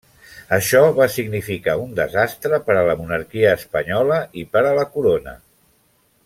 [0.55, 5.37] Això va significar un desastre per a la Monarquia espanyola i per a la corona.